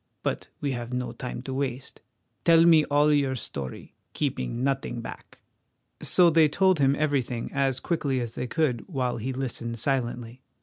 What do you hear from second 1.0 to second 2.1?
time to waste.